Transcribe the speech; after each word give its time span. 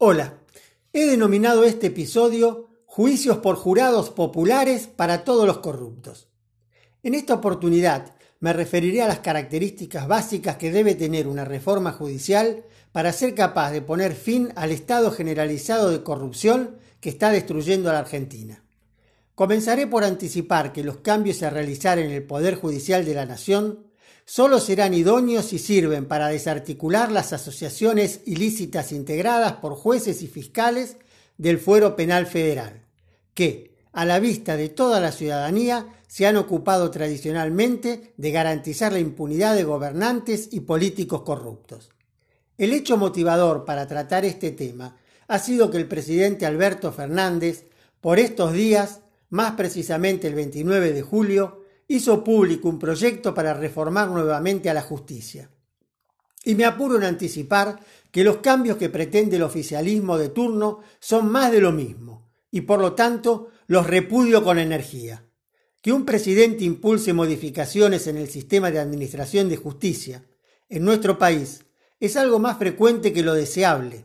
Hola, 0.00 0.34
he 0.92 1.06
denominado 1.06 1.64
este 1.64 1.88
episodio 1.88 2.68
Juicios 2.84 3.38
por 3.38 3.56
jurados 3.56 4.10
populares 4.10 4.86
para 4.86 5.24
todos 5.24 5.44
los 5.44 5.58
corruptos. 5.58 6.28
En 7.02 7.14
esta 7.14 7.34
oportunidad 7.34 8.14
me 8.38 8.52
referiré 8.52 9.02
a 9.02 9.08
las 9.08 9.18
características 9.18 10.06
básicas 10.06 10.56
que 10.56 10.70
debe 10.70 10.94
tener 10.94 11.26
una 11.26 11.44
reforma 11.44 11.90
judicial 11.90 12.62
para 12.92 13.12
ser 13.12 13.34
capaz 13.34 13.72
de 13.72 13.82
poner 13.82 14.14
fin 14.14 14.52
al 14.54 14.70
estado 14.70 15.10
generalizado 15.10 15.90
de 15.90 16.04
corrupción 16.04 16.76
que 17.00 17.08
está 17.08 17.32
destruyendo 17.32 17.90
a 17.90 17.94
la 17.94 17.98
Argentina. 17.98 18.62
Comenzaré 19.34 19.88
por 19.88 20.04
anticipar 20.04 20.72
que 20.72 20.84
los 20.84 20.98
cambios 20.98 21.42
a 21.42 21.50
realizar 21.50 21.98
en 21.98 22.12
el 22.12 22.22
Poder 22.22 22.54
Judicial 22.54 23.04
de 23.04 23.14
la 23.14 23.26
Nación 23.26 23.87
solo 24.28 24.60
serán 24.60 24.92
idóneos 24.92 25.46
si 25.46 25.58
sirven 25.58 26.04
para 26.04 26.28
desarticular 26.28 27.10
las 27.10 27.32
asociaciones 27.32 28.20
ilícitas 28.26 28.92
integradas 28.92 29.54
por 29.54 29.74
jueces 29.74 30.20
y 30.20 30.26
fiscales 30.26 30.98
del 31.38 31.58
fuero 31.58 31.96
penal 31.96 32.26
federal, 32.26 32.82
que, 33.32 33.74
a 33.90 34.04
la 34.04 34.20
vista 34.20 34.58
de 34.58 34.68
toda 34.68 35.00
la 35.00 35.12
ciudadanía, 35.12 35.86
se 36.08 36.26
han 36.26 36.36
ocupado 36.36 36.90
tradicionalmente 36.90 38.12
de 38.18 38.30
garantizar 38.30 38.92
la 38.92 38.98
impunidad 38.98 39.54
de 39.54 39.64
gobernantes 39.64 40.50
y 40.52 40.60
políticos 40.60 41.22
corruptos. 41.22 41.88
El 42.58 42.74
hecho 42.74 42.98
motivador 42.98 43.64
para 43.64 43.86
tratar 43.86 44.26
este 44.26 44.50
tema 44.50 44.98
ha 45.26 45.38
sido 45.38 45.70
que 45.70 45.78
el 45.78 45.88
presidente 45.88 46.44
Alberto 46.44 46.92
Fernández, 46.92 47.64
por 48.02 48.18
estos 48.18 48.52
días, 48.52 49.00
más 49.30 49.52
precisamente 49.52 50.26
el 50.28 50.34
29 50.34 50.92
de 50.92 51.00
julio, 51.00 51.62
hizo 51.88 52.22
público 52.22 52.68
un 52.68 52.78
proyecto 52.78 53.34
para 53.34 53.54
reformar 53.54 54.08
nuevamente 54.08 54.68
a 54.68 54.74
la 54.74 54.82
justicia. 54.82 55.50
Y 56.44 56.54
me 56.54 56.66
apuro 56.66 56.96
en 56.96 57.04
anticipar 57.04 57.80
que 58.10 58.22
los 58.22 58.38
cambios 58.38 58.76
que 58.76 58.90
pretende 58.90 59.36
el 59.36 59.42
oficialismo 59.42 60.18
de 60.18 60.28
turno 60.28 60.80
son 61.00 61.30
más 61.30 61.50
de 61.50 61.60
lo 61.60 61.72
mismo, 61.72 62.30
y 62.50 62.60
por 62.60 62.80
lo 62.80 62.92
tanto 62.94 63.48
los 63.66 63.86
repudio 63.86 64.44
con 64.44 64.58
energía. 64.58 65.24
Que 65.80 65.92
un 65.92 66.04
presidente 66.04 66.64
impulse 66.64 67.12
modificaciones 67.12 68.06
en 68.06 68.18
el 68.18 68.28
sistema 68.28 68.70
de 68.70 68.78
administración 68.78 69.48
de 69.48 69.56
justicia 69.56 70.24
en 70.68 70.84
nuestro 70.84 71.18
país 71.18 71.64
es 72.00 72.16
algo 72.16 72.38
más 72.38 72.58
frecuente 72.58 73.12
que 73.12 73.22
lo 73.22 73.34
deseable. 73.34 74.04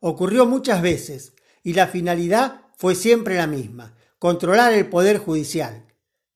Ocurrió 0.00 0.46
muchas 0.46 0.82
veces 0.82 1.34
y 1.62 1.74
la 1.74 1.86
finalidad 1.86 2.62
fue 2.76 2.94
siempre 2.94 3.36
la 3.36 3.46
misma, 3.46 3.96
controlar 4.18 4.72
el 4.72 4.88
poder 4.88 5.18
judicial, 5.18 5.86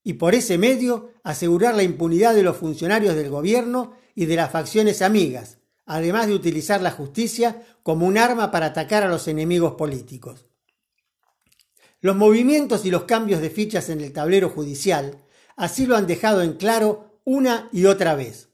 y 0.08 0.14
por 0.14 0.34
ese 0.34 0.56
medio 0.56 1.10
asegurar 1.22 1.74
la 1.74 1.82
impunidad 1.82 2.34
de 2.34 2.42
los 2.42 2.56
funcionarios 2.56 3.14
del 3.14 3.28
gobierno 3.28 3.92
y 4.14 4.24
de 4.24 4.36
las 4.36 4.50
facciones 4.50 5.02
amigas, 5.02 5.58
además 5.84 6.28
de 6.28 6.34
utilizar 6.34 6.80
la 6.80 6.92
justicia 6.92 7.62
como 7.82 8.06
un 8.06 8.16
arma 8.16 8.50
para 8.50 8.64
atacar 8.64 9.02
a 9.02 9.10
los 9.10 9.28
enemigos 9.28 9.74
políticos. 9.74 10.46
Los 12.00 12.16
movimientos 12.16 12.86
y 12.86 12.90
los 12.90 13.04
cambios 13.04 13.42
de 13.42 13.50
fichas 13.50 13.90
en 13.90 14.00
el 14.00 14.14
tablero 14.14 14.48
judicial 14.48 15.26
así 15.56 15.84
lo 15.84 15.94
han 15.94 16.06
dejado 16.06 16.40
en 16.40 16.54
claro 16.54 17.20
una 17.24 17.68
y 17.70 17.84
otra 17.84 18.14
vez. 18.14 18.48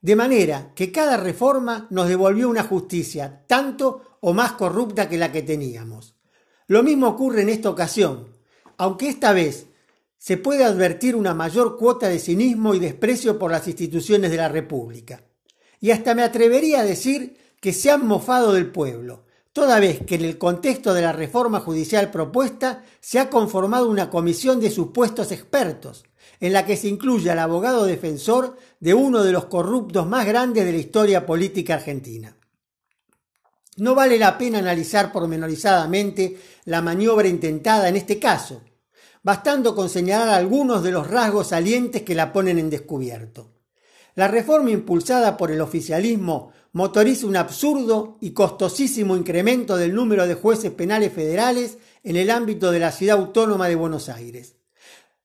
De 0.00 0.14
manera 0.14 0.74
que 0.76 0.92
cada 0.92 1.16
reforma 1.16 1.88
nos 1.90 2.06
devolvió 2.06 2.48
una 2.48 2.62
justicia 2.62 3.42
tanto 3.48 4.18
o 4.20 4.32
más 4.32 4.52
corrupta 4.52 5.08
que 5.08 5.18
la 5.18 5.32
que 5.32 5.42
teníamos. 5.42 6.14
Lo 6.68 6.84
mismo 6.84 7.08
ocurre 7.08 7.42
en 7.42 7.48
esta 7.48 7.68
ocasión, 7.68 8.28
aunque 8.76 9.08
esta 9.08 9.32
vez 9.32 9.73
se 10.24 10.38
puede 10.38 10.64
advertir 10.64 11.16
una 11.16 11.34
mayor 11.34 11.76
cuota 11.76 12.08
de 12.08 12.18
cinismo 12.18 12.74
y 12.74 12.78
desprecio 12.78 13.38
por 13.38 13.50
las 13.50 13.68
instituciones 13.68 14.30
de 14.30 14.38
la 14.38 14.48
República. 14.48 15.22
Y 15.80 15.90
hasta 15.90 16.14
me 16.14 16.22
atrevería 16.22 16.80
a 16.80 16.84
decir 16.84 17.36
que 17.60 17.74
se 17.74 17.90
han 17.90 18.06
mofado 18.06 18.54
del 18.54 18.72
pueblo, 18.72 19.26
toda 19.52 19.78
vez 19.80 20.00
que 20.06 20.14
en 20.14 20.24
el 20.24 20.38
contexto 20.38 20.94
de 20.94 21.02
la 21.02 21.12
reforma 21.12 21.60
judicial 21.60 22.10
propuesta 22.10 22.84
se 23.00 23.18
ha 23.18 23.28
conformado 23.28 23.86
una 23.90 24.08
comisión 24.08 24.60
de 24.60 24.70
supuestos 24.70 25.30
expertos, 25.30 26.06
en 26.40 26.54
la 26.54 26.64
que 26.64 26.78
se 26.78 26.88
incluye 26.88 27.30
al 27.30 27.40
abogado 27.40 27.84
defensor 27.84 28.56
de 28.80 28.94
uno 28.94 29.24
de 29.24 29.32
los 29.32 29.44
corruptos 29.44 30.06
más 30.06 30.24
grandes 30.24 30.64
de 30.64 30.72
la 30.72 30.78
historia 30.78 31.26
política 31.26 31.74
argentina. 31.74 32.34
No 33.76 33.94
vale 33.94 34.16
la 34.16 34.38
pena 34.38 34.60
analizar 34.60 35.12
pormenorizadamente 35.12 36.38
la 36.64 36.80
maniobra 36.80 37.28
intentada 37.28 37.90
en 37.90 37.96
este 37.96 38.18
caso, 38.18 38.62
bastando 39.24 39.74
con 39.74 39.88
señalar 39.88 40.28
algunos 40.28 40.84
de 40.84 40.92
los 40.92 41.08
rasgos 41.08 41.48
salientes 41.48 42.02
que 42.02 42.14
la 42.14 42.32
ponen 42.32 42.58
en 42.58 42.70
descubierto. 42.70 43.50
La 44.14 44.28
reforma 44.28 44.70
impulsada 44.70 45.36
por 45.36 45.50
el 45.50 45.60
oficialismo 45.60 46.52
motoriza 46.72 47.26
un 47.26 47.36
absurdo 47.36 48.18
y 48.20 48.30
costosísimo 48.30 49.16
incremento 49.16 49.76
del 49.76 49.94
número 49.94 50.26
de 50.26 50.34
jueces 50.34 50.70
penales 50.70 51.12
federales 51.12 51.78
en 52.02 52.16
el 52.16 52.30
ámbito 52.30 52.70
de 52.70 52.78
la 52.78 52.92
ciudad 52.92 53.16
autónoma 53.16 53.66
de 53.66 53.74
Buenos 53.74 54.08
Aires. 54.08 54.56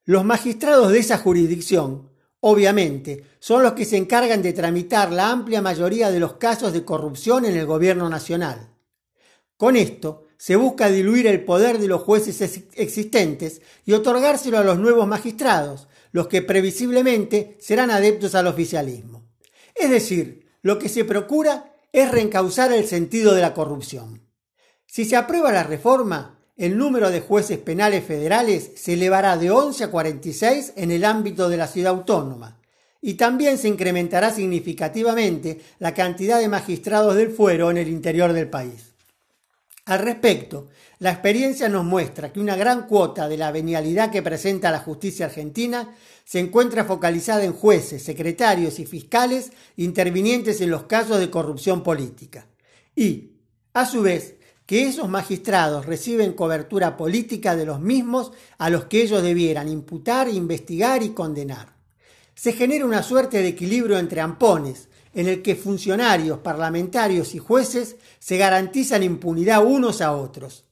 Los 0.05 0.23
magistrados 0.23 0.91
de 0.91 0.99
esa 0.99 1.17
jurisdicción, 1.17 2.09
obviamente, 2.39 3.25
son 3.39 3.63
los 3.63 3.73
que 3.73 3.85
se 3.85 3.97
encargan 3.97 4.41
de 4.41 4.53
tramitar 4.53 5.11
la 5.11 5.29
amplia 5.29 5.61
mayoría 5.61 6.09
de 6.09 6.19
los 6.19 6.33
casos 6.33 6.71
de 6.71 6.85
corrupción 6.85 7.45
en 7.45 7.57
el 7.57 7.65
gobierno 7.65 8.09
nacional. 8.09 8.69
Con 9.57 9.75
esto, 9.75 10.28
se 10.39 10.55
busca 10.55 10.89
diluir 10.89 11.27
el 11.27 11.43
poder 11.43 11.79
de 11.79 11.89
los 11.89 12.01
jueces 12.01 12.41
existentes 12.75 13.61
y 13.85 13.91
otorgárselo 13.91 14.57
a 14.57 14.63
los 14.63 14.79
nuevos 14.79 15.05
magistrados, 15.05 15.89
los 16.13 16.29
que 16.29 16.41
previsiblemente 16.41 17.57
serán 17.59 17.91
adeptos 17.91 18.35
al 18.35 18.47
oficialismo. 18.47 19.27
Es 19.75 19.89
decir, 19.89 20.47
lo 20.61 20.79
que 20.79 20.87
se 20.87 21.03
procura 21.03 21.75
es 21.91 22.09
reencauzar 22.09 22.71
el 22.71 22.87
sentido 22.87 23.35
de 23.35 23.41
la 23.41 23.53
corrupción. 23.53 24.21
Si 24.87 25.03
se 25.03 25.17
aprueba 25.17 25.51
la 25.51 25.63
reforma, 25.63 26.39
el 26.55 26.77
número 26.77 27.11
de 27.11 27.19
jueces 27.19 27.57
penales 27.57 28.05
federales 28.05 28.71
se 28.75 28.93
elevará 28.93 29.35
de 29.35 29.51
11 29.51 29.83
a 29.83 29.91
46 29.91 30.73
en 30.77 30.91
el 30.91 31.03
ámbito 31.03 31.49
de 31.49 31.57
la 31.57 31.67
ciudad 31.67 31.91
autónoma, 31.91 32.61
y 33.01 33.15
también 33.15 33.57
se 33.57 33.67
incrementará 33.67 34.31
significativamente 34.31 35.59
la 35.79 35.93
cantidad 35.93 36.39
de 36.39 36.47
magistrados 36.47 37.15
del 37.15 37.29
fuero 37.29 37.69
en 37.71 37.77
el 37.77 37.89
interior 37.89 38.31
del 38.31 38.49
país. 38.49 38.88
Al 39.89 39.97
respecto, 39.97 40.67
la 40.99 41.09
experiencia 41.09 41.67
nos 41.67 41.83
muestra 41.83 42.31
que 42.31 42.39
una 42.39 42.55
gran 42.55 42.85
cuota 42.85 43.27
de 43.27 43.37
la 43.37 43.51
venialidad 43.51 44.11
que 44.11 44.21
presenta 44.21 44.69
la 44.69 44.77
justicia 44.77 45.25
argentina 45.25 45.95
se 46.23 46.37
encuentra 46.37 46.85
focalizada 46.85 47.43
en 47.43 47.53
jueces, 47.53 48.03
secretarios 48.03 48.77
y 48.77 48.85
fiscales 48.85 49.51
intervinientes 49.77 50.61
en 50.61 50.69
los 50.69 50.83
casos 50.83 51.17
de 51.17 51.31
corrupción 51.31 51.81
política. 51.81 52.45
Y, 52.95 53.31
a 53.73 53.87
su 53.87 54.03
vez, 54.03 54.35
que 54.67 54.83
esos 54.83 55.09
magistrados 55.09 55.87
reciben 55.87 56.33
cobertura 56.33 56.95
política 56.95 57.55
de 57.55 57.65
los 57.65 57.81
mismos 57.81 58.31
a 58.59 58.69
los 58.69 58.85
que 58.85 59.01
ellos 59.01 59.23
debieran 59.23 59.67
imputar, 59.67 60.29
investigar 60.29 61.01
y 61.01 61.15
condenar. 61.15 61.73
Se 62.35 62.53
genera 62.53 62.85
una 62.85 63.01
suerte 63.01 63.41
de 63.41 63.47
equilibrio 63.47 63.97
entre 63.97 64.21
ampones, 64.21 64.87
en 65.13 65.27
el 65.27 65.41
que 65.41 65.55
funcionarios, 65.55 66.39
parlamentarios 66.39 67.35
y 67.35 67.39
jueces 67.39 67.95
se 68.19 68.37
garantizan 68.37 69.03
impunidad 69.03 69.65
unos 69.65 70.01
a 70.01 70.13
otros. 70.13 70.65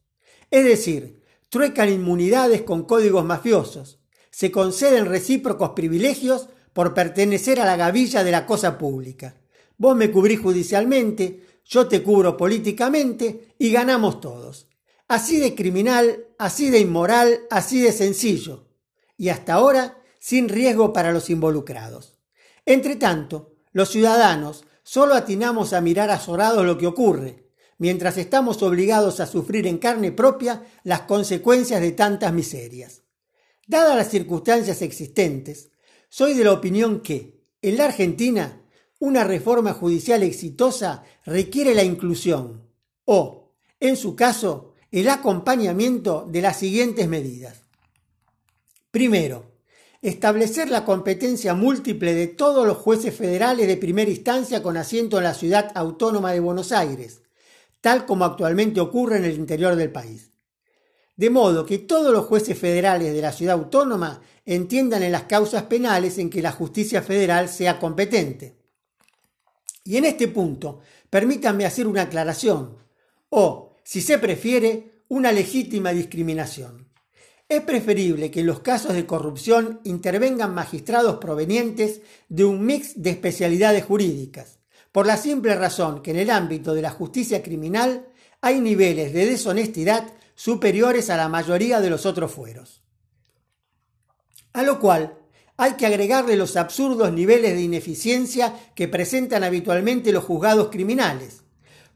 Es 0.52 0.64
decir, 0.64 1.22
truecan 1.50 1.90
inmunidades 1.90 2.62
con 2.62 2.84
códigos 2.84 3.26
mafiosos, 3.26 4.00
se 4.30 4.52
conceden 4.52 5.06
recíprocos 5.06 5.72
privilegios 5.72 6.50
por 6.74 6.94
pertenecer 6.94 7.60
a 7.60 7.66
la 7.66 7.76
gavilla 7.76 8.24
de 8.24 8.32
la 8.32 8.46
cosa 8.46 8.78
pública. 8.78 9.36
Vos 9.78 9.96
me 9.96 10.12
cubrís 10.12 10.40
judicialmente, 10.40 11.44
yo 11.66 11.88
te 11.88 12.04
cubro 12.04 12.38
políticamente 12.38 13.56
y 13.58 13.72
ganamos 13.72 14.22
todos. 14.22 14.68
Así 15.08 15.40
de 15.40 15.56
criminal, 15.56 16.26
así 16.38 16.70
de 16.70 16.80
inmoral, 16.80 17.42
así 17.50 17.82
de 17.82 17.92
sencillo. 17.92 18.68
Y 19.18 19.30
hasta 19.30 19.54
ahora 19.54 19.98
sin 20.20 20.50
riesgo 20.50 20.94
para 20.94 21.12
los 21.12 21.30
involucrados. 21.30 22.20
Entre 22.66 22.96
tanto, 22.96 23.57
los 23.78 23.90
ciudadanos 23.90 24.66
solo 24.82 25.14
atinamos 25.14 25.72
a 25.72 25.82
mirar 25.82 26.10
azorados 26.10 26.66
lo 26.66 26.80
que 26.80 26.88
ocurre, 26.88 27.52
mientras 27.78 28.18
estamos 28.18 28.64
obligados 28.64 29.20
a 29.20 29.28
sufrir 29.28 29.68
en 29.68 29.78
carne 29.78 30.12
propia 30.12 30.66
las 30.82 31.02
consecuencias 31.02 31.80
de 31.80 31.92
tantas 31.92 32.34
miserias. 32.34 33.04
Dadas 33.68 33.96
las 33.96 34.10
circunstancias 34.10 34.82
existentes, 34.82 35.70
soy 36.10 36.34
de 36.34 36.46
la 36.46 36.54
opinión 36.54 37.02
que, 37.02 37.44
en 37.62 37.78
la 37.78 37.86
Argentina, 37.86 38.64
una 38.98 39.24
reforma 39.24 39.74
judicial 39.74 40.24
exitosa 40.24 41.04
requiere 41.24 41.76
la 41.76 41.84
inclusión 41.84 42.68
o, 43.06 43.54
en 43.80 43.96
su 43.96 44.16
caso, 44.16 44.74
el 44.90 45.08
acompañamiento 45.08 46.28
de 46.28 46.42
las 46.42 46.58
siguientes 46.58 47.08
medidas. 47.08 47.62
Primero, 48.90 49.57
establecer 50.02 50.70
la 50.70 50.86
competencia 50.86 51.54
múltiple 51.54 52.14
de 52.14 52.28
todos 52.28 52.66
los 52.68 52.78
jueces 52.78 53.16
federales 53.16 53.68
de 53.68 53.78
primera 53.78 54.10
instancia 54.10 54.62
con 54.62 54.78
asiento 54.78 55.18
en 55.18 55.24
la 55.24 55.34
ciudad 55.34 55.72
autónoma 55.76 56.32
de 56.32 56.40
Buenos 56.40 56.72
Aires, 56.72 57.22
tal 57.82 58.06
como 58.06 58.26
actualmente 58.26 58.80
ocurre 58.80 59.18
en 59.18 59.26
el 59.26 59.36
interior 59.36 59.76
del 59.76 59.92
país. 59.92 60.32
De 61.16 61.30
modo 61.32 61.66
que 61.66 61.80
todos 61.80 62.14
los 62.14 62.26
jueces 62.26 62.58
federales 62.58 63.12
de 63.14 63.22
la 63.22 63.32
ciudad 63.32 63.56
autónoma 63.56 64.22
entiendan 64.46 65.04
en 65.04 65.12
las 65.12 65.24
causas 65.24 65.64
penales 65.64 66.20
en 66.20 66.30
que 66.30 66.42
la 66.42 66.52
justicia 66.52 67.02
federal 67.02 67.50
sea 67.50 67.80
competente. 67.80 68.56
Y 69.84 69.98
en 69.98 70.06
este 70.06 70.28
punto, 70.28 70.80
permítanme 71.10 71.66
hacer 71.66 71.88
una 71.88 72.04
aclaración, 72.04 72.78
o, 73.30 73.76
si 73.84 74.02
se 74.02 74.20
prefiere, 74.20 75.04
una 75.08 75.32
legítima 75.32 75.92
discriminación. 75.92 76.87
Es 77.50 77.62
preferible 77.62 78.30
que 78.30 78.42
en 78.42 78.46
los 78.46 78.60
casos 78.60 78.94
de 78.94 79.06
corrupción 79.06 79.80
intervengan 79.86 80.54
magistrados 80.54 81.18
provenientes 81.18 82.02
de 82.28 82.44
un 82.44 82.66
mix 82.66 83.02
de 83.02 83.12
especialidades 83.12 83.86
jurídicas, 83.86 84.60
por 84.92 85.06
la 85.06 85.16
simple 85.16 85.56
razón 85.56 86.02
que 86.02 86.12
en 86.12 86.18
el 86.18 86.30
ámbito 86.30 86.74
de 86.74 86.82
la 86.82 86.90
justicia 86.90 87.42
criminal 87.42 88.10
hay 88.42 88.60
niveles 88.60 89.14
de 89.14 89.26
deshonestidad 89.26 90.12
superiores 90.36 91.10
a 91.10 91.16
la 91.16 91.30
mayoría 91.30 91.80
de 91.80 91.90
los 91.90 92.06
otros 92.06 92.34
fueros. 92.34 92.84
A 94.52 94.64
lo 94.64 94.80
cual 94.80 95.18
hay 95.56 95.74
que 95.74 95.86
agregarle 95.86 96.36
los 96.36 96.58
absurdos 96.58 97.14
niveles 97.14 97.54
de 97.54 97.62
ineficiencia 97.62 98.54
que 98.76 98.90
presentan 98.90 99.46
habitualmente 99.46 100.12
los 100.12 100.26
juzgados 100.26 100.68
criminales, 100.68 101.44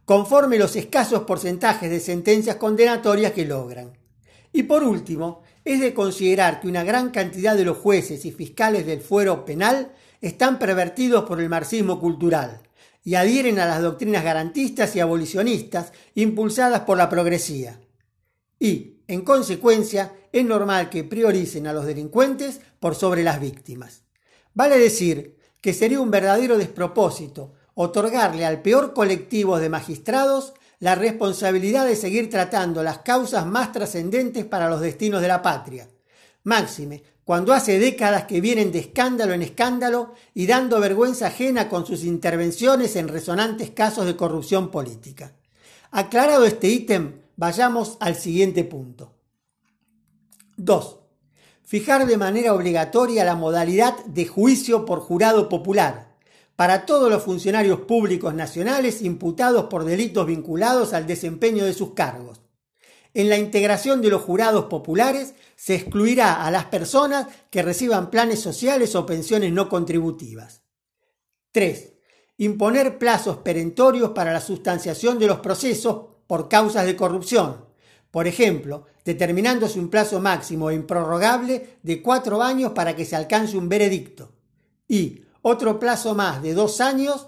conforme 0.06 0.58
los 0.58 0.78
escasos 0.78 1.24
porcentajes 1.24 1.90
de 1.90 2.00
sentencias 2.00 2.56
condenatorias 2.56 3.34
que 3.34 3.46
logran. 3.46 4.01
Y 4.54 4.64
por 4.64 4.84
último, 4.84 5.44
es 5.64 5.80
de 5.80 5.94
considerar 5.94 6.60
que 6.60 6.68
una 6.68 6.84
gran 6.84 7.12
cantidad 7.12 7.56
de 7.56 7.66
los 7.66 7.78
jueces 7.78 8.26
y 8.26 8.32
fiscales 8.32 8.86
del 8.86 9.02
fuero 9.02 9.46
penal 9.46 9.94
están 10.20 10.60
pervertidos 10.60 11.26
por 11.26 11.40
el 11.40 11.50
marxismo 11.50 12.00
cultural 12.00 12.62
y 13.04 13.16
adhieren 13.16 13.60
a 13.60 13.66
las 13.66 13.82
doctrinas 13.82 14.24
garantistas 14.24 14.96
y 14.96 15.00
abolicionistas 15.00 15.92
impulsadas 16.16 16.82
por 16.82 16.98
la 16.98 17.10
progresía. 17.10 17.80
Y, 18.60 19.02
en 19.08 19.22
consecuencia, 19.22 20.14
es 20.32 20.46
normal 20.46 20.90
que 20.90 21.04
prioricen 21.04 21.68
a 21.68 21.74
los 21.74 21.86
delincuentes 21.86 22.62
por 22.80 22.96
sobre 22.96 23.24
las 23.24 23.42
víctimas. 23.42 24.04
Vale 24.54 24.78
decir 24.78 25.38
que 25.62 25.74
sería 25.74 26.00
un 26.00 26.12
verdadero 26.12 26.58
despropósito 26.58 27.54
otorgarle 27.74 28.46
al 28.46 28.62
peor 28.62 28.94
colectivo 28.94 29.60
de 29.60 29.70
magistrados 29.70 30.54
la 30.82 30.96
responsabilidad 30.96 31.86
de 31.86 31.96
seguir 31.96 32.30
tratando 32.30 32.82
las 32.82 33.00
causas 33.00 33.46
más 33.46 33.72
trascendentes 33.72 34.46
para 34.46 34.68
los 34.68 34.82
destinos 34.82 35.22
de 35.22 35.28
la 35.28 35.42
patria. 35.44 35.88
Máxime, 36.44 37.04
cuando 37.24 37.54
hace 37.54 37.78
décadas 37.78 38.26
que 38.26 38.42
vienen 38.42 38.72
de 38.72 38.80
escándalo 38.80 39.34
en 39.34 39.44
escándalo 39.44 40.16
y 40.34 40.48
dando 40.48 40.80
vergüenza 40.80 41.28
ajena 41.28 41.70
con 41.70 41.86
sus 41.86 42.04
intervenciones 42.04 42.96
en 42.96 43.10
resonantes 43.10 43.70
casos 43.70 44.08
de 44.08 44.16
corrupción 44.16 44.72
política. 44.72 45.36
Aclarado 45.92 46.46
este 46.46 46.70
ítem, 46.70 47.22
vayamos 47.36 47.98
al 48.00 48.16
siguiente 48.16 48.64
punto. 48.64 49.14
2. 50.58 50.98
Fijar 51.62 52.08
de 52.08 52.18
manera 52.18 52.56
obligatoria 52.56 53.24
la 53.24 53.36
modalidad 53.36 54.04
de 54.06 54.26
juicio 54.26 54.84
por 54.86 55.00
jurado 55.00 55.48
popular 55.48 56.11
para 56.62 56.86
todos 56.86 57.10
los 57.10 57.24
funcionarios 57.24 57.80
públicos 57.80 58.36
nacionales 58.36 59.02
imputados 59.02 59.66
por 59.66 59.84
delitos 59.84 60.28
vinculados 60.28 60.94
al 60.94 61.08
desempeño 61.08 61.66
de 61.66 61.74
sus 61.74 61.96
cargos. 61.96 62.40
En 63.16 63.30
la 63.30 63.40
integración 63.40 64.00
de 64.00 64.12
los 64.12 64.22
jurados 64.22 64.66
populares 64.66 65.34
se 65.56 65.74
excluirá 65.74 66.46
a 66.46 66.52
las 66.52 66.66
personas 66.66 67.26
que 67.50 67.64
reciban 67.64 68.12
planes 68.12 68.42
sociales 68.42 68.94
o 68.94 69.08
pensiones 69.08 69.52
no 69.52 69.70
contributivas. 69.70 70.62
3. 71.52 71.94
Imponer 72.38 73.00
plazos 73.00 73.38
perentorios 73.38 74.12
para 74.12 74.32
la 74.32 74.40
sustanciación 74.40 75.18
de 75.18 75.26
los 75.26 75.40
procesos 75.40 76.10
por 76.28 76.48
causas 76.48 76.86
de 76.86 76.96
corrupción. 76.96 77.66
Por 78.12 78.28
ejemplo, 78.28 78.86
determinándose 79.04 79.80
un 79.80 79.90
plazo 79.90 80.20
máximo 80.20 80.70
e 80.70 80.76
improrrogable 80.76 81.80
de 81.82 82.04
cuatro 82.04 82.44
años 82.44 82.74
para 82.74 82.96
que 82.96 83.06
se 83.06 83.16
alcance 83.16 83.58
un 83.58 83.68
veredicto. 83.68 84.32
Y 84.88 85.24
otro 85.42 85.80
plazo 85.80 86.16
más 86.16 86.42
de 86.42 86.54
dos 86.54 86.82
años, 86.82 87.28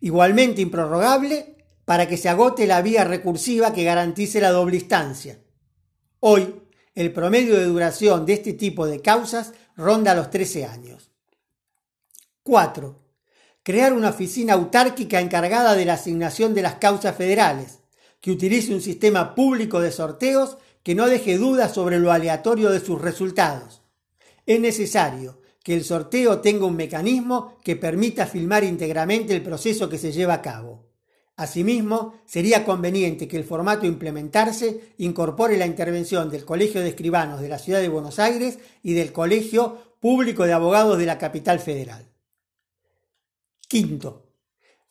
igualmente 0.00 0.60
improrrogable, 0.60 1.56
para 1.84 2.08
que 2.08 2.16
se 2.16 2.28
agote 2.28 2.66
la 2.66 2.82
vía 2.82 3.04
recursiva 3.04 3.72
que 3.72 3.84
garantice 3.84 4.40
la 4.40 4.50
doble 4.50 4.76
instancia. 4.76 5.38
Hoy, 6.20 6.62
el 6.94 7.12
promedio 7.12 7.56
de 7.56 7.64
duración 7.64 8.24
de 8.24 8.34
este 8.34 8.52
tipo 8.54 8.86
de 8.86 9.00
causas 9.00 9.52
ronda 9.76 10.14
los 10.14 10.30
13 10.30 10.64
años. 10.64 11.10
4. 12.42 13.00
Crear 13.62 13.92
una 13.92 14.10
oficina 14.10 14.54
autárquica 14.54 15.20
encargada 15.20 15.74
de 15.74 15.84
la 15.84 15.94
asignación 15.94 16.54
de 16.54 16.62
las 16.62 16.76
causas 16.76 17.16
federales, 17.16 17.80
que 18.20 18.30
utilice 18.30 18.72
un 18.72 18.80
sistema 18.80 19.34
público 19.34 19.80
de 19.80 19.92
sorteos 19.92 20.56
que 20.82 20.94
no 20.94 21.06
deje 21.06 21.36
dudas 21.36 21.74
sobre 21.74 21.98
lo 21.98 22.12
aleatorio 22.12 22.70
de 22.70 22.80
sus 22.80 23.00
resultados. 23.00 23.82
Es 24.46 24.60
necesario 24.60 25.40
que 25.64 25.74
el 25.74 25.82
sorteo 25.82 26.40
tenga 26.40 26.66
un 26.66 26.76
mecanismo 26.76 27.58
que 27.64 27.74
permita 27.74 28.26
filmar 28.26 28.62
íntegramente 28.64 29.34
el 29.34 29.42
proceso 29.42 29.88
que 29.88 29.96
se 29.98 30.12
lleva 30.12 30.34
a 30.34 30.42
cabo. 30.42 30.84
Asimismo, 31.36 32.20
sería 32.26 32.66
conveniente 32.66 33.26
que 33.26 33.38
el 33.38 33.44
formato 33.44 33.86
implementarse 33.86 34.92
incorpore 34.98 35.56
la 35.56 35.66
intervención 35.66 36.30
del 36.30 36.44
Colegio 36.44 36.82
de 36.82 36.90
Escribanos 36.90 37.40
de 37.40 37.48
la 37.48 37.58
Ciudad 37.58 37.80
de 37.80 37.88
Buenos 37.88 38.18
Aires 38.18 38.58
y 38.82 38.92
del 38.92 39.10
Colegio 39.10 39.96
Público 40.00 40.44
de 40.44 40.52
Abogados 40.52 40.98
de 40.98 41.06
la 41.06 41.16
Capital 41.16 41.58
Federal. 41.58 42.12
Quinto, 43.66 44.28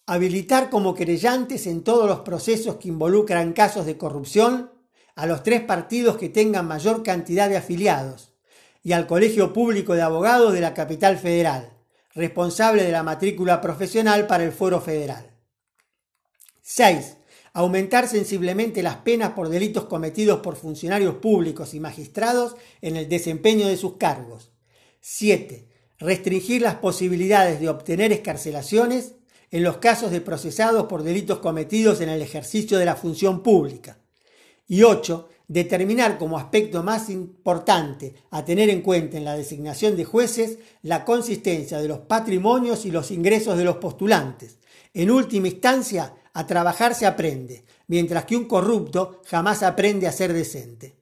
habilitar 0.08 0.72
como 0.72 0.96
querellantes 0.96 1.68
en 1.68 1.84
todos 1.84 2.08
los 2.08 2.22
procesos 2.22 2.78
que 2.78 2.90
involucran 2.90 3.54
casos 3.54 3.86
de 3.86 3.98
corrupción 3.98 4.72
a 5.16 5.28
los 5.28 5.44
tres 5.44 5.62
partidos 5.62 6.18
que 6.18 6.30
tengan 6.30 6.68
mayor 6.68 7.04
cantidad 7.04 7.48
de 7.48 7.58
afiliados, 7.58 8.33
y 8.84 8.92
al 8.92 9.08
Colegio 9.08 9.54
Público 9.54 9.96
de 9.96 10.02
Abogados 10.02 10.54
de 10.54 10.60
la 10.60 10.74
Capital 10.74 11.18
Federal, 11.18 11.72
responsable 12.14 12.84
de 12.84 12.92
la 12.92 13.02
matrícula 13.02 13.62
profesional 13.62 14.28
para 14.28 14.44
el 14.44 14.52
Foro 14.52 14.82
Federal. 14.82 15.32
6. 16.62 17.18
Aumentar 17.54 18.08
sensiblemente 18.08 18.84
las 18.84 18.98
penas 18.98 19.32
por 19.32 19.48
delitos 19.48 19.86
cometidos 19.86 20.40
por 20.42 20.58
funcionarios 20.58 21.16
públicos 21.16 21.74
y 21.74 21.80
magistrados 21.80 22.56
en 22.82 22.98
el 22.98 23.08
desempeño 23.08 23.68
de 23.68 23.78
sus 23.78 23.98
cargos. 23.98 24.52
7. 25.00 25.70
Restringir 26.00 26.62
las 26.62 26.76
posibilidades 26.76 27.62
de 27.62 27.70
obtener 27.70 28.12
escarcelaciones 28.12 29.14
en 29.52 29.64
los 29.64 29.78
casos 29.78 30.12
de 30.12 30.20
procesados 30.20 30.88
por 30.88 31.04
delitos 31.04 31.40
cometidos 31.40 32.02
en 32.02 32.10
el 32.10 32.22
ejercicio 32.22 32.80
de 32.80 32.86
la 32.86 32.96
función 32.96 33.44
pública. 33.44 34.00
Y 34.68 34.84
8 34.84 35.30
determinar 35.54 36.18
como 36.18 36.40
aspecto 36.40 36.82
más 36.82 37.12
importante 37.12 38.16
a 38.32 38.44
tener 38.44 38.72
en 38.72 38.82
cuenta 38.82 39.18
en 39.18 39.24
la 39.24 39.38
designación 39.38 39.96
de 39.96 40.04
jueces 40.04 40.58
la 40.82 41.06
consistencia 41.06 41.80
de 41.80 41.88
los 41.88 42.00
patrimonios 42.00 42.86
y 42.86 42.92
los 42.92 43.12
ingresos 43.12 43.56
de 43.56 43.64
los 43.64 43.78
postulantes. 43.78 44.58
En 44.96 45.12
última 45.12 45.48
instancia, 45.48 46.16
a 46.34 46.48
trabajar 46.48 46.96
se 46.96 47.06
aprende, 47.06 47.66
mientras 47.86 48.26
que 48.26 48.36
un 48.36 48.46
corrupto 48.46 49.22
jamás 49.28 49.62
aprende 49.62 50.08
a 50.08 50.12
ser 50.12 50.34
decente. 50.34 50.96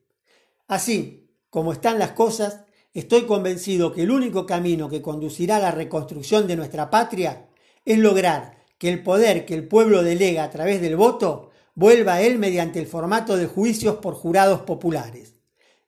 Así, 0.67 1.29
como 1.50 1.72
están 1.72 1.98
las 1.98 2.12
cosas, 2.12 2.65
estoy 2.93 3.22
convencido 3.22 3.93
que 3.93 4.03
el 4.03 4.12
único 4.12 4.46
camino 4.46 4.89
que 4.89 5.01
conducirá 5.01 5.55
a 5.55 5.62
la 5.62 5.72
reconstrucción 5.72 6.46
de 6.46 6.58
nuestra 6.58 6.89
patria 6.89 7.48
es 7.86 7.98
lograr 7.98 8.58
que 8.77 8.89
el 8.89 9.01
poder 9.01 9.46
que 9.46 9.53
el 9.53 9.65
pueblo 9.65 10.03
delega 10.03 10.43
a 10.43 10.50
través 10.50 10.81
del 10.81 10.98
voto 10.98 11.50
vuelva 11.75 12.16
a 12.16 12.22
él 12.22 12.38
mediante 12.38 12.80
el 12.80 12.88
formato 12.88 13.38
de 13.38 13.48
juicios 13.48 13.98
por 13.98 14.13
jurados 14.13 14.62
populares, 14.62 15.36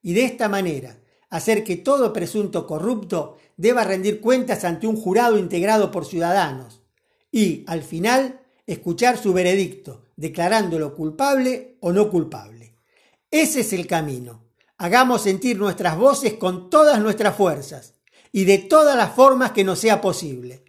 y 0.01 0.13
de 0.13 0.25
esta 0.25 0.49
manera 0.49 0.99
hacer 1.29 1.63
que 1.63 1.77
todo 1.77 2.13
presunto 2.13 2.67
corrupto 2.67 3.37
deba 3.57 3.83
rendir 3.83 4.21
cuentas 4.21 4.63
ante 4.63 4.87
un 4.87 4.95
jurado 4.95 5.37
integrado 5.37 5.91
por 5.91 6.05
ciudadanos, 6.05 6.81
y, 7.31 7.63
al 7.67 7.81
final, 7.81 8.41
escuchar 8.67 9.17
su 9.17 9.33
veredicto, 9.33 10.05
declarándolo 10.15 10.95
culpable 10.95 11.77
o 11.79 11.91
no 11.91 12.09
culpable. 12.09 12.75
Ese 13.31 13.61
es 13.61 13.73
el 13.73 13.87
camino. 13.87 14.43
Hagamos 14.77 15.23
sentir 15.23 15.57
nuestras 15.57 15.97
voces 15.97 16.33
con 16.33 16.69
todas 16.69 16.99
nuestras 17.01 17.35
fuerzas 17.35 17.95
y 18.31 18.45
de 18.45 18.59
todas 18.59 18.95
las 18.95 19.15
formas 19.15 19.51
que 19.51 19.63
nos 19.63 19.79
sea 19.79 20.01
posible. 20.01 20.63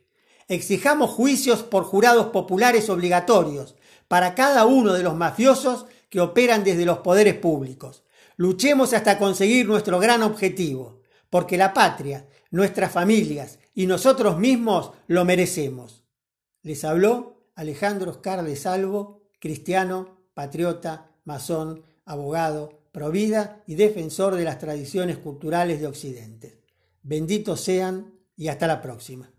Exijamos 0.49 1.11
juicios 1.11 1.63
por 1.63 1.85
jurados 1.85 2.27
populares 2.27 2.89
obligatorios, 2.89 3.75
para 4.09 4.35
cada 4.35 4.67
uno 4.67 4.93
de 4.93 5.03
los 5.03 5.17
mafiosos 5.17 5.87
que 6.09 6.21
operan 6.21 6.65
desde 6.65 6.85
los 6.85 6.99
poderes 6.99 7.35
públicos. 7.35 8.05
Luchemos 8.37 8.93
hasta 8.93 9.19
conseguir 9.19 9.67
nuestro 9.67 9.99
gran 9.99 10.23
objetivo, 10.23 11.01
porque 11.31 11.57
la 11.57 11.73
patria, 11.73 12.29
nuestras 12.51 12.93
familias 12.93 13.59
y 13.75 13.87
nosotros 13.87 14.39
mismos 14.39 14.93
lo 15.07 15.25
merecemos. 15.25 16.05
Les 16.63 16.85
habló 16.85 17.49
Alejandro 17.55 18.11
Oscar 18.11 18.45
de 18.45 18.57
Salvo, 18.57 19.23
cristiano, 19.41 20.21
patriota, 20.35 21.11
masón, 21.25 21.83
abogado, 22.05 22.81
provida 22.93 23.63
y 23.67 23.75
defensor 23.75 24.37
de 24.37 24.45
las 24.45 24.59
tradiciones 24.59 25.19
culturales 25.19 25.81
de 25.81 25.87
Occidente. 25.89 26.63
Benditos 27.03 27.61
sean 27.61 28.15
y 28.37 28.49
hasta 28.49 28.67
la 28.67 28.81
próxima. 28.81 29.34